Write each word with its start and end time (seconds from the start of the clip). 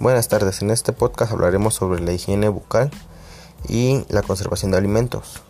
Buenas 0.00 0.26
tardes, 0.26 0.60
en 0.60 0.72
este 0.72 0.92
podcast 0.92 1.30
hablaremos 1.30 1.74
sobre 1.74 2.00
la 2.00 2.12
higiene 2.12 2.48
bucal 2.48 2.90
y 3.68 4.04
la 4.08 4.22
conservación 4.22 4.72
de 4.72 4.76
alimentos. 4.76 5.42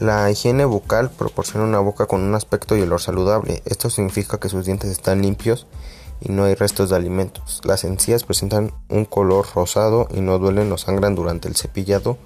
La 0.00 0.30
higiene 0.30 0.64
bucal 0.64 1.10
proporciona 1.10 1.66
una 1.66 1.78
boca 1.78 2.06
con 2.06 2.22
un 2.22 2.34
aspecto 2.34 2.74
y 2.74 2.80
olor 2.80 3.02
saludable. 3.02 3.62
Esto 3.66 3.90
significa 3.90 4.40
que 4.40 4.48
sus 4.48 4.64
dientes 4.64 4.90
están 4.90 5.20
limpios 5.20 5.66
y 6.20 6.32
no 6.32 6.44
hay 6.44 6.54
restos 6.54 6.88
de 6.88 6.96
alimentos. 6.96 7.60
Las 7.64 7.84
encías 7.84 8.24
presentan 8.24 8.72
un 8.88 9.04
color 9.04 9.46
rosado 9.54 10.08
y 10.10 10.22
no 10.22 10.38
duelen 10.38 10.72
o 10.72 10.78
sangran 10.78 11.14
durante 11.14 11.48
el 11.48 11.54
cepillado 11.54 12.16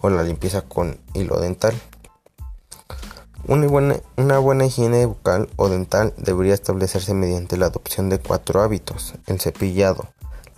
o 0.00 0.08
la 0.08 0.22
limpieza 0.22 0.62
con 0.62 0.98
hilo 1.12 1.38
dental. 1.38 1.74
Una 3.46 3.66
buena, 3.66 3.96
una 4.16 4.38
buena, 4.38 4.64
higiene 4.64 5.04
bucal 5.04 5.48
o 5.56 5.68
dental 5.68 6.14
debería 6.16 6.54
establecerse 6.54 7.12
mediante 7.12 7.58
la 7.58 7.66
adopción 7.66 8.08
de 8.08 8.18
cuatro 8.18 8.62
hábitos, 8.62 9.14
el 9.26 9.40
cepillado, 9.40 10.08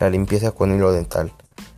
la 0.01 0.11
limpieza 0.11 0.51
con 0.51 0.75
hilo 0.75 0.93
dental, 0.93 1.33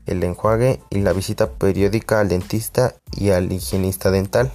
el 0.06 0.22
enjuague 0.22 0.80
y 0.90 1.00
la 1.00 1.12
visita 1.12 1.50
periódica 1.50 2.20
al 2.20 2.28
dentista 2.28 2.94
y 3.10 3.30
al 3.30 3.52
higienista 3.52 4.10
dental. 4.10 4.50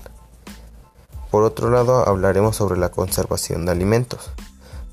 Por 1.29 1.43
otro 1.43 1.69
lado, 1.69 2.07
hablaremos 2.07 2.55
sobre 2.55 2.79
la 2.79 2.89
conservación 2.89 3.65
de 3.65 3.73
alimentos. 3.73 4.31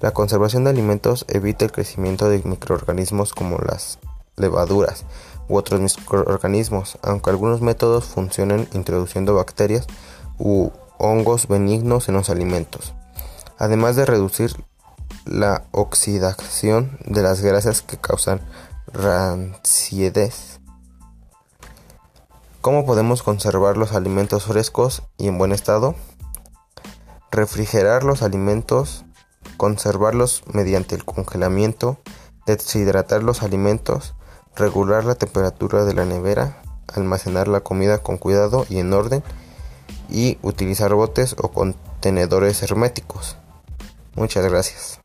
La 0.01 0.11
conservación 0.11 0.65
de 0.65 0.71
alimentos 0.71 1.25
evita 1.29 1.65
el 1.65 1.73
crecimiento 1.73 2.29
de 2.29 2.43
microorganismos 2.45 3.33
como 3.33 3.59
las 3.59 4.01
levaduras 4.37 5.05
u 5.49 5.57
otros 5.57 5.81
microorganismos, 5.81 6.99
aunque 7.03 7.31
algunos 7.31 7.61
métodos 7.61 8.07
funcionen 8.07 8.69
introduciendo 8.73 9.35
bacterias 9.35 9.87
u 10.39 10.71
hongos 10.99 11.47
benignos 11.47 12.09
en 12.09 12.15
los 12.15 12.29
alimentos, 12.29 12.93
además 13.59 13.95
de 13.95 14.07
reducir 14.07 14.53
la 15.25 15.65
oxidación 15.71 16.99
de 17.07 17.23
las 17.23 17.41
grasas 17.41 17.83
que 17.83 17.97
causan 17.97 18.41
ranciedez. 18.93 20.61
¿Cómo 22.61 22.87
podemos 22.87 23.23
conservar 23.23 23.77
los 23.77 23.93
alimentos 23.93 24.45
frescos 24.45 25.03
y 25.19 25.29
en 25.29 25.39
buen 25.39 25.53
estado? 25.53 25.95
Refrigerar 27.31 28.05
los 28.05 28.23
alimentos, 28.23 29.05
conservarlos 29.57 30.45
mediante 30.53 30.95
el 30.95 31.05
congelamiento, 31.05 31.99
deshidratar 32.47 33.23
los 33.23 33.43
alimentos, 33.43 34.15
regular 34.57 35.05
la 35.05 35.15
temperatura 35.15 35.85
de 35.85 35.95
la 35.95 36.05
nevera, 36.05 36.63
almacenar 36.95 37.49
la 37.49 37.61
comida 37.61 37.99
con 37.99 38.19
cuidado 38.19 38.67
y 38.69 38.79
en 38.79 38.93
orden 38.93 39.23
y 40.09 40.39
utilizar 40.43 40.95
botes 40.95 41.35
o 41.39 41.49
contenedores 41.49 42.63
herméticos. 42.63 43.37
Muchas 44.15 44.49
gracias. 44.49 45.01